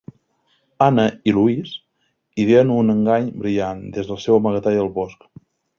Anna 0.85 1.05
i 1.31 1.35
Louis 1.35 1.75
ideen 2.45 2.75
un 2.79 2.91
engany 2.97 3.31
brillant 3.45 3.87
des 3.99 4.13
del 4.13 4.23
seu 4.27 4.41
amagatall 4.41 4.85
al 4.87 4.95
bosc. 5.03 5.29